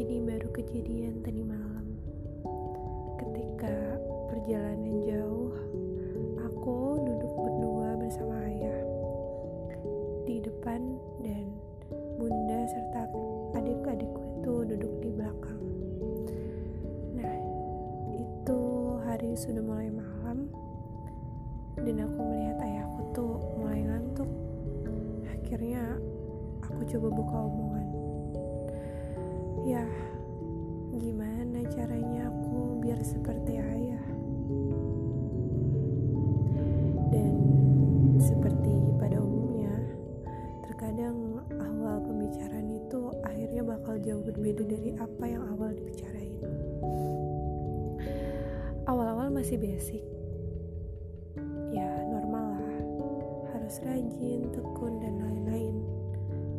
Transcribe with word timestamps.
jadi 0.00 0.16
baru 0.24 0.48
kejadian 0.56 1.20
tadi 1.20 1.44
malam. 1.44 1.84
Ketika 3.20 4.00
perjalanan 4.32 5.04
jauh 5.04 5.52
aku 6.40 7.04
duduk 7.04 7.32
berdua 7.36 8.00
bersama 8.00 8.32
ayah. 8.48 8.80
Di 10.24 10.40
depan 10.40 10.96
dan 11.20 11.52
bunda 12.16 12.64
serta 12.72 13.12
adik-adikku 13.60 14.24
itu 14.40 14.54
duduk 14.72 14.94
di 15.04 15.08
belakang. 15.12 15.60
Nah 17.20 17.36
itu 18.08 18.60
hari 19.04 19.36
sudah 19.36 19.60
mulai 19.60 19.92
malam 19.92 20.48
dan 21.76 22.08
aku 22.08 22.20
melihat 22.24 22.56
ayahku 22.64 23.00
tuh 23.12 23.36
mulai 23.60 23.84
ngantuk. 23.84 24.32
Akhirnya 25.28 26.00
aku 26.64 26.88
coba 26.88 27.08
buka 27.12 27.36
omongan 27.36 27.69
ya 29.70 29.86
gimana 30.98 31.62
caranya 31.70 32.26
aku 32.26 32.82
biar 32.82 32.98
seperti 33.06 33.54
ayah? 33.54 34.02
Dan 37.14 37.34
seperti 38.18 38.74
pada 38.98 39.22
umumnya 39.22 39.70
terkadang 40.66 41.38
awal 41.54 42.02
pembicaraan 42.02 42.66
itu 42.66 43.14
akhirnya 43.22 43.62
bakal 43.62 43.94
jauh 44.02 44.26
berbeda 44.26 44.66
dari 44.66 44.90
apa 44.98 45.24
yang 45.30 45.46
awal 45.54 45.70
dibicarain. 45.70 46.34
Awal-awal 48.90 49.30
masih 49.30 49.54
basic. 49.54 50.02
Ya 51.70 51.86
normal 52.10 52.58
lah. 52.58 52.74
Harus 53.54 53.78
rajin 53.86 54.50
tekun 54.50 54.98
dan 54.98 55.14
lain-lain. 55.22 55.78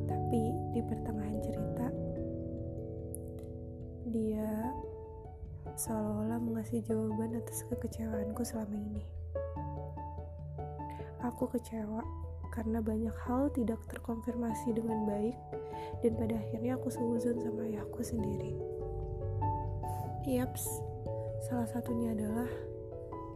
Tapi 0.07 0.55
di 0.71 0.79
pertengahan 0.79 1.43
cerita 1.43 1.91
dia 4.11 4.75
seolah-olah 5.79 6.39
mengasih 6.43 6.83
jawaban 6.83 7.39
atas 7.39 7.63
kekecewaanku 7.71 8.43
selama 8.43 8.75
ini. 8.75 9.03
Aku 11.23 11.47
kecewa 11.47 12.03
karena 12.51 12.83
banyak 12.83 13.15
hal 13.25 13.47
tidak 13.55 13.79
terkonfirmasi 13.87 14.75
dengan 14.75 15.07
baik 15.07 15.37
dan 16.03 16.19
pada 16.19 16.35
akhirnya 16.35 16.75
aku 16.75 16.91
seuzon 16.91 17.39
sama 17.39 17.63
ayahku 17.65 18.03
sendiri. 18.03 18.59
Yaps 20.27 20.67
salah 21.47 21.65
satunya 21.65 22.13
adalah 22.13 22.49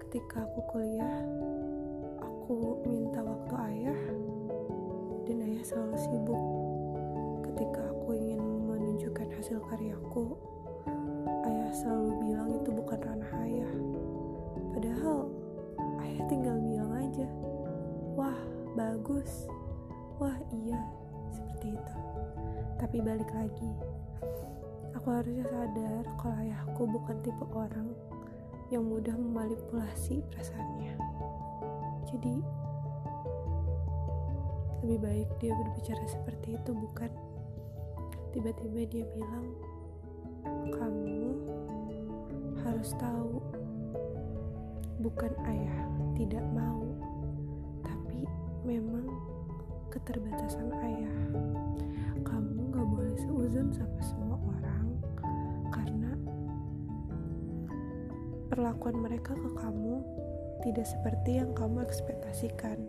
ketika 0.05 0.45
aku 0.45 0.59
kuliah 0.69 1.23
aku 2.21 2.83
minta 2.85 3.25
waktu 3.25 3.53
ayah 3.73 3.99
dan 5.25 5.41
ayah 5.41 5.63
selalu 5.65 5.97
sibuk 5.97 6.41
ketika 7.49 7.81
aku 7.89 8.13
ingin 8.13 8.41
menunjukkan 8.69 9.33
hasil 9.33 9.57
karyaku 9.65 10.37
ayah 11.45 11.71
selalu 11.73 12.11
bilang 12.25 12.49
itu 12.57 12.69
bukan 12.73 12.99
ranah 13.01 13.31
ayah. 13.45 13.73
Padahal 14.73 15.29
ayah 16.01 16.23
tinggal 16.25 16.57
bilang 16.59 16.91
aja 16.97 17.27
wah 18.17 18.37
bagus. 18.73 19.47
Wah 20.17 20.35
iya 20.65 20.79
seperti 21.29 21.75
itu. 21.75 21.95
Tapi 22.81 22.97
balik 23.03 23.29
lagi 23.31 23.71
aku 24.95 25.21
harusnya 25.21 25.45
sadar 25.45 26.03
kalau 26.17 26.35
ayahku 26.41 26.81
bukan 26.89 27.17
tipe 27.21 27.45
orang 27.53 27.93
yang 28.73 28.81
mudah 28.89 29.13
memanipulasi 29.13 30.25
perasaannya. 30.33 30.97
Jadi 32.09 32.35
lebih 34.81 34.99
baik 35.01 35.29
dia 35.37 35.53
berbicara 35.53 36.01
seperti 36.09 36.57
itu 36.57 36.71
bukan 36.73 37.09
tiba-tiba 38.33 38.81
dia 38.89 39.05
bilang 39.13 39.53
kamu 40.69 41.37
harus 42.65 42.91
tahu 42.97 43.41
bukan 45.01 45.31
ayah 45.45 45.79
tidak 46.17 46.45
mau 46.55 46.81
tapi 47.85 48.25
memang 48.65 49.05
keterbatasan 49.95 50.75
ayah. 50.83 51.19
Kamu 52.27 52.73
gak 52.73 52.87
boleh 52.89 53.15
seuzon 53.15 53.71
sama 53.71 54.01
semua 54.03 54.35
orang 54.43 54.87
karena 55.71 56.11
perlakuan 58.51 58.99
mereka 58.99 59.31
ke 59.37 59.49
kamu 59.55 60.03
tidak 60.65 60.89
seperti 60.89 61.37
yang 61.37 61.53
kamu 61.53 61.85
ekspektasikan 61.85 62.81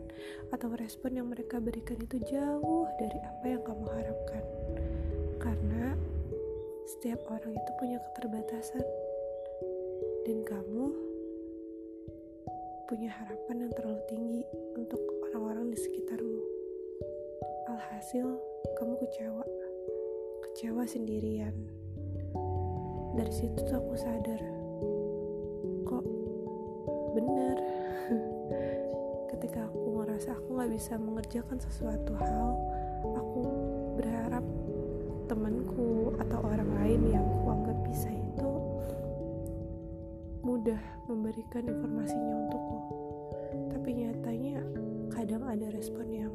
atau 0.49 0.73
respon 0.81 1.21
yang 1.21 1.29
mereka 1.29 1.61
berikan 1.61 2.01
itu 2.01 2.17
jauh 2.25 2.89
dari 2.97 3.19
apa 3.21 3.45
yang 3.45 3.63
kamu 3.63 3.85
harapkan. 3.87 4.45
Karena 5.37 5.76
setiap 6.97 7.29
orang 7.29 7.53
itu 7.53 7.71
punya 7.77 8.01
keterbatasan. 8.01 8.81
Dan 10.25 10.41
kamu 10.49 10.89
punya 12.89 13.13
harapan 13.13 13.69
yang 13.69 13.73
terlalu 13.77 14.01
tinggi 14.09 14.41
untuk 14.81 14.97
orang-orang 15.29 15.69
di 15.69 15.77
sekitarmu. 15.77 16.41
Alhasil 17.69 18.41
kamu 18.81 18.97
kecewa. 19.05 19.45
Kecewa 20.49 20.89
sendirian. 20.89 21.53
Dari 23.13 23.33
situ 23.33 23.61
tuh 23.61 23.77
aku 23.77 23.93
sadar 23.93 24.41
kok 25.85 26.05
bener 27.13 27.57
ketika 29.37 29.69
aku 29.69 30.01
ngerasa 30.01 30.33
aku 30.33 30.49
nggak 30.57 30.73
bisa 30.73 30.97
mengerjakan 30.97 31.61
sesuatu 31.61 32.13
hal 32.19 32.57
memberikan 41.47 41.79
informasinya 41.79 42.35
untukku. 42.43 42.79
Tapi 43.71 43.89
nyatanya 43.95 44.59
kadang 45.15 45.47
ada 45.47 45.67
respon 45.71 46.07
yang 46.11 46.35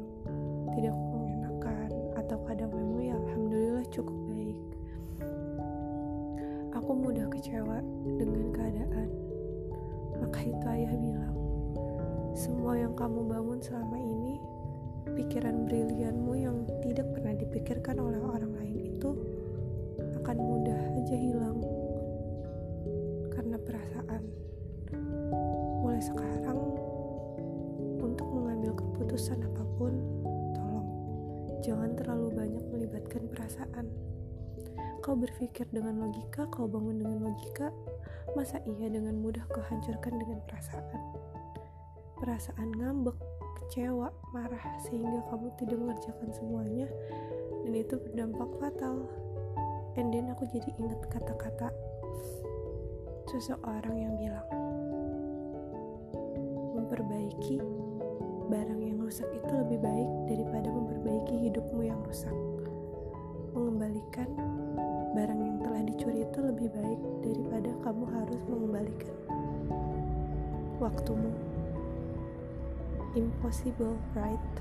tidak 0.72 0.96
mengenakan 0.96 1.90
atau 2.16 2.40
kadang 2.48 2.72
memang 2.72 3.02
ya 3.04 3.14
alhamdulillah 3.20 3.84
cukup 3.92 4.16
baik. 4.32 4.58
Aku 6.72 6.90
mudah 6.96 7.28
kecewa 7.28 7.84
dengan 8.16 8.56
keadaan. 8.56 9.08
Maka 10.16 10.38
itu 10.48 10.66
ayah 10.80 10.96
bilang 10.96 11.36
semua 12.32 12.80
yang 12.80 12.96
kamu 12.96 13.28
bangun 13.28 13.60
selama 13.60 14.00
ini 14.00 14.40
pikiran 15.12 15.68
brilianmu 15.68 16.32
yang 16.40 16.56
tidak 16.80 17.04
pernah 17.12 17.36
dipikirkan 17.36 18.00
oleh 18.00 18.16
orang 18.16 18.56
lain 18.56 18.96
itu 18.96 19.12
akan 20.24 20.36
mudah 20.40 20.80
aja 20.96 21.16
hilang 21.20 21.60
karena 23.28 23.60
perasaan 23.60 24.22
mulai 25.82 26.02
sekarang 26.02 26.58
untuk 27.98 28.28
mengambil 28.28 28.72
keputusan 28.76 29.40
apa 29.42 29.64
pun 29.76 29.92
tolong 30.54 30.88
jangan 31.64 31.96
terlalu 31.96 32.28
banyak 32.32 32.64
melibatkan 32.70 33.26
perasaan 33.32 33.90
kau 35.02 35.18
berpikir 35.18 35.66
dengan 35.74 35.98
logika 36.02 36.46
kau 36.52 36.70
bangun 36.70 37.02
dengan 37.02 37.32
logika 37.32 37.74
masa 38.38 38.62
iya 38.64 38.86
dengan 38.86 39.18
mudah 39.18 39.42
kau 39.50 39.64
hancurkan 39.66 40.14
dengan 40.18 40.38
perasaan 40.46 41.00
perasaan 42.22 42.70
ngambek 42.78 43.18
kecewa, 43.72 44.12
marah 44.36 44.60
sehingga 44.84 45.24
kamu 45.32 45.48
tidak 45.56 45.80
mengerjakan 45.80 46.28
semuanya 46.28 46.86
dan 47.64 47.72
itu 47.72 47.96
berdampak 47.96 48.50
fatal. 48.60 49.08
And 49.96 50.12
then 50.12 50.28
aku 50.28 50.44
jadi 50.52 50.76
ingat 50.76 51.08
kata-kata 51.08 51.72
seseorang 53.32 53.96
yang 53.96 54.14
bilang 54.20 54.44
memperbaiki 56.92 57.56
barang 58.52 58.80
yang 58.84 59.00
rusak 59.00 59.24
itu 59.32 59.48
lebih 59.48 59.80
baik 59.80 60.10
daripada 60.28 60.68
memperbaiki 60.68 61.48
hidupmu 61.48 61.88
yang 61.88 61.96
rusak. 62.04 62.36
Mengembalikan 63.56 64.28
barang 65.16 65.40
yang 65.40 65.56
telah 65.64 65.88
dicuri 65.88 66.28
itu 66.28 66.38
lebih 66.44 66.68
baik 66.68 67.00
daripada 67.24 67.70
kamu 67.80 68.04
harus 68.12 68.40
mengembalikan 68.44 69.16
waktumu 70.84 71.32
impossible, 73.16 73.96
right? 74.12 74.52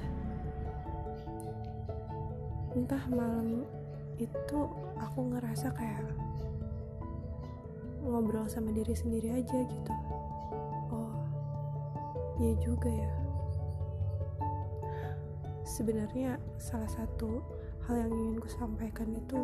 Entah 2.71 3.03
malam 3.11 3.67
itu 4.15 4.59
aku 4.95 5.19
ngerasa 5.35 5.67
kayak 5.75 6.07
ngobrol 8.07 8.47
sama 8.47 8.71
diri 8.71 8.95
sendiri 8.95 9.35
aja 9.35 9.67
gitu. 9.67 10.20
Iya 12.41 12.53
juga 12.57 12.89
ya. 12.89 13.13
Sebenarnya 15.61 16.41
salah 16.57 16.89
satu 16.89 17.45
hal 17.85 18.09
yang 18.09 18.11
ingin 18.11 18.38
ku 18.41 18.49
sampaikan 18.49 19.13
itu 19.13 19.39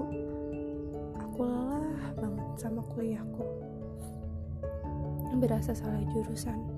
aku 1.13 1.45
lelah 1.45 2.09
banget 2.17 2.47
sama 2.57 2.81
kuliahku. 2.89 3.45
Berasa 5.37 5.77
salah 5.77 6.01
jurusan 6.09 6.77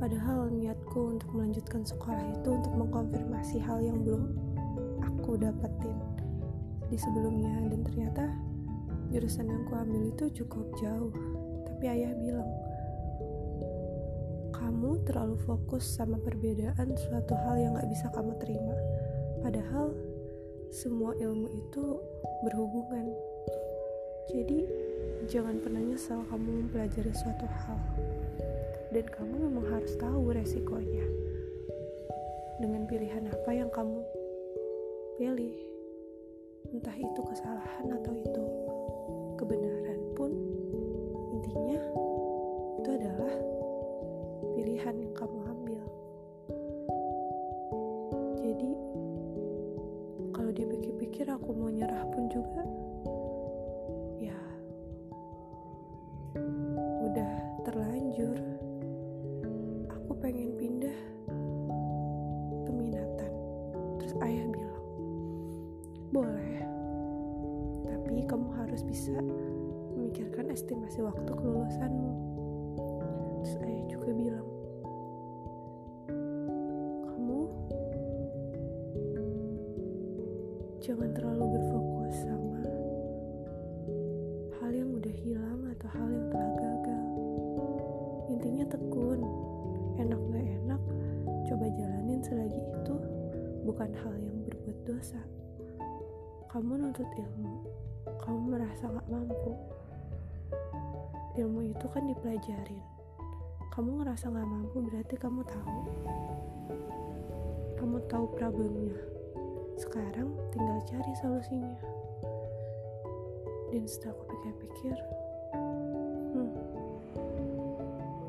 Padahal 0.00 0.48
niatku 0.48 1.12
untuk 1.12 1.28
melanjutkan 1.36 1.84
sekolah 1.84 2.24
itu 2.32 2.48
untuk 2.56 2.72
mengkonfirmasi 2.72 3.60
hal 3.60 3.84
yang 3.84 4.00
belum 4.00 4.32
aku 5.04 5.36
dapetin. 5.36 5.94
di 6.90 6.98
sebelumnya 6.98 7.54
dan 7.70 7.86
ternyata 7.86 8.34
jurusan 9.14 9.46
yang 9.46 9.62
kuambil 9.70 10.10
itu 10.10 10.42
cukup 10.42 10.66
jauh 10.82 11.14
tapi 11.62 11.86
ayah 11.86 12.10
bilang 12.18 12.50
kamu 14.80 14.96
terlalu 15.04 15.36
fokus 15.44 15.84
sama 15.84 16.16
perbedaan 16.24 16.88
suatu 16.96 17.36
hal 17.36 17.60
yang 17.60 17.76
gak 17.76 17.92
bisa 17.92 18.08
kamu 18.16 18.32
terima. 18.40 18.72
Padahal 19.44 19.92
semua 20.72 21.12
ilmu 21.20 21.52
itu 21.52 22.00
berhubungan. 22.48 23.12
Jadi 24.32 24.64
jangan 25.28 25.60
pernah 25.60 25.84
nyesal 25.84 26.24
kamu 26.32 26.64
mempelajari 26.64 27.12
suatu 27.12 27.44
hal. 27.44 27.76
Dan 28.88 29.04
kamu 29.04 29.52
memang 29.52 29.68
harus 29.68 29.92
tahu 30.00 30.32
resikonya. 30.32 31.04
Dengan 32.56 32.88
pilihan 32.88 33.28
apa 33.28 33.52
yang 33.52 33.68
kamu 33.68 34.00
pilih. 35.20 35.60
Entah 36.72 36.96
itu 36.96 37.20
kesalahan 37.20 38.00
atau 38.00 38.16
itu 38.16 38.44
kebenaran 39.36 39.89
pilihan 44.70 45.02
yang 45.02 45.14
kamu 45.18 45.38
ambil. 45.50 45.82
Jadi 48.38 48.70
kalau 50.30 50.54
dipikir-pikir 50.54 51.26
aku 51.26 51.50
mau 51.58 51.74
nyerah 51.74 52.06
pun 52.14 52.30
juga 52.30 52.62
ya 54.22 54.38
udah 57.02 57.34
terlanjur. 57.66 58.38
Aku 59.90 60.14
pengen 60.22 60.54
pindah 60.54 60.98
peminatan. 62.62 63.32
Terus 63.98 64.14
ayah 64.22 64.46
bilang 64.54 64.86
boleh 66.14 66.62
tapi 67.90 68.22
kamu 68.22 68.54
harus 68.54 68.86
bisa 68.86 69.18
memikirkan 69.98 70.46
estimasi 70.54 71.02
waktu 71.02 71.26
kelulusanmu 71.26 72.29
jangan 80.80 81.12
terlalu 81.12 81.60
berfokus 81.60 82.24
sama 82.24 82.64
hal 84.56 84.72
yang 84.72 84.88
udah 84.96 85.12
hilang 85.12 85.60
atau 85.76 85.88
hal 85.92 86.08
yang 86.08 86.26
telah 86.32 86.52
gagal. 86.56 87.06
Intinya 88.32 88.64
tekun 88.64 89.20
enak 90.00 90.20
gak 90.32 90.40
enak 90.40 90.82
coba 91.52 91.66
jalanin 91.76 92.20
selagi 92.24 92.56
itu 92.56 92.96
bukan 93.68 93.92
hal 93.92 94.14
yang 94.24 94.40
berbuat 94.48 94.78
dosa. 94.88 95.20
Kamu 96.48 96.80
nuntut 96.80 97.12
ilmu 97.12 97.68
kamu 98.24 98.40
merasa 98.56 98.88
gak 98.88 99.08
mampu. 99.12 99.52
Ilmu 101.36 101.60
itu 101.76 101.86
kan 101.92 102.08
dipelajarin. 102.08 102.84
Kamu 103.68 104.00
ngerasa 104.00 104.32
gak 104.32 104.48
mampu 104.48 104.80
berarti 104.88 105.14
kamu 105.20 105.44
tahu. 105.44 105.80
Kamu 107.76 107.96
tahu 108.08 108.24
problemnya 108.32 109.19
sekarang 109.80 110.36
tinggal 110.52 110.76
cari 110.84 111.12
solusinya. 111.16 111.72
Dan 113.72 113.88
setelah 113.88 114.12
aku 114.12 114.24
pikir-pikir 114.36 114.96
hmm, 116.36 116.52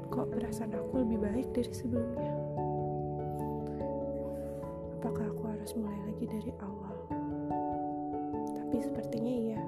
kok 0.08 0.32
perasaan 0.32 0.72
aku 0.72 1.04
lebih 1.04 1.20
baik 1.20 1.48
dari 1.52 1.74
sebelumnya? 1.76 2.32
Apakah 5.02 5.28
aku 5.28 5.44
harus 5.52 5.72
mulai 5.76 6.00
lagi 6.08 6.26
dari 6.32 6.52
awal? 6.64 6.96
Tapi 8.56 8.76
sepertinya 8.80 9.34
iya. 9.36 9.62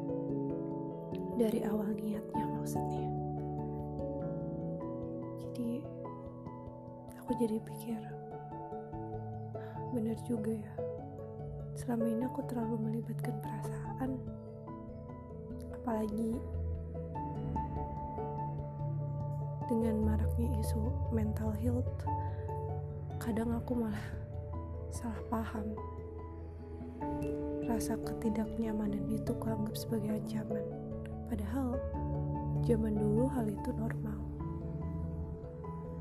Dari 1.36 1.68
awal 1.68 1.92
niatnya 2.00 2.46
maksudnya. 2.48 3.12
Jadi 5.44 5.84
aku 7.20 7.32
jadi 7.44 7.60
pikir 7.60 8.00
benar 9.94 10.18
juga 10.26 10.50
ya 10.50 10.93
selama 11.74 12.06
ini 12.06 12.24
aku 12.30 12.42
terlalu 12.46 12.76
melibatkan 12.78 13.34
perasaan. 13.42 14.12
Apalagi 15.74 16.38
dengan 19.68 19.96
maraknya 20.06 20.50
isu 20.62 20.82
mental 21.12 21.52
health 21.60 21.90
kadang 23.18 23.52
aku 23.56 23.74
malah 23.74 24.08
salah 24.94 25.22
paham. 25.32 25.68
Rasa 27.68 27.98
ketidaknyamanan 28.00 29.08
itu 29.10 29.32
kuanggap 29.40 29.76
sebagai 29.76 30.20
ancaman. 30.20 30.64
Padahal 31.32 31.80
zaman 32.64 32.96
dulu 32.96 33.26
hal 33.32 33.48
itu 33.50 33.70
normal. 33.76 34.20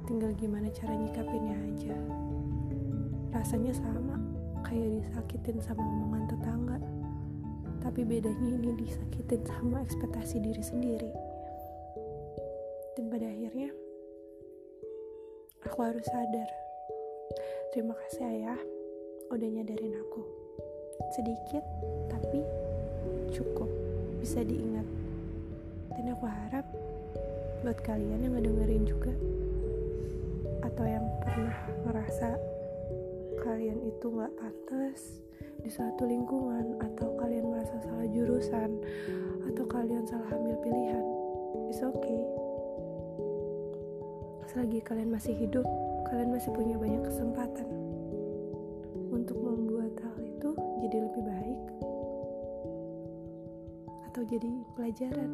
Tinggal 0.04 0.34
gimana 0.36 0.68
cara 0.74 0.94
nyikapinnya 0.98 1.56
aja. 1.72 1.96
Rasanya 3.32 3.72
sama 3.72 4.18
kayak 4.64 5.02
disakitin 5.02 5.58
sama 5.62 5.82
omongan 5.82 6.24
tetangga. 6.30 6.78
Tapi 7.82 8.06
bedanya 8.06 8.48
ini 8.56 8.70
disakitin 8.78 9.42
sama 9.44 9.82
ekspektasi 9.82 10.38
diri 10.38 10.62
sendiri. 10.62 11.10
Dan 12.94 13.10
pada 13.10 13.26
akhirnya 13.26 13.70
aku 15.66 15.78
harus 15.82 16.06
sadar. 16.06 16.50
Terima 17.74 17.96
kasih 18.06 18.22
ayah 18.28 18.60
udah 19.32 19.48
nyadarin 19.48 19.98
aku. 19.98 20.22
Sedikit 21.16 21.64
tapi 22.12 22.44
cukup. 23.34 23.70
Bisa 24.22 24.44
diingat. 24.46 24.86
Dan 25.96 26.14
aku 26.14 26.24
harap 26.28 26.66
buat 27.62 27.78
kalian 27.82 28.26
yang 28.26 28.34
ngedengerin 28.34 28.84
juga 28.86 29.12
atau 30.62 30.84
yang 30.86 31.06
pernah 31.22 31.54
kalian 31.86 32.51
itu 34.02 34.18
nggak 34.18 34.34
pantas 34.34 35.22
di 35.62 35.70
suatu 35.70 36.02
lingkungan 36.02 36.74
atau 36.82 37.14
kalian 37.22 37.54
merasa 37.54 37.78
salah 37.86 38.02
jurusan 38.10 38.82
atau 39.46 39.62
kalian 39.70 40.02
salah 40.10 40.26
ambil 40.34 40.58
pilihan 40.58 41.06
it's 41.70 41.78
okay. 41.86 42.18
Selagi 44.50 44.82
kalian 44.82 45.06
masih 45.06 45.38
hidup 45.38 45.62
kalian 46.10 46.34
masih 46.34 46.50
punya 46.50 46.74
banyak 46.82 46.98
kesempatan 47.06 47.70
untuk 49.14 49.38
membuat 49.38 49.94
hal 50.02 50.18
itu 50.18 50.50
jadi 50.82 50.98
lebih 51.06 51.22
baik 51.22 51.60
atau 54.10 54.22
jadi 54.26 54.50
pelajaran 54.74 55.30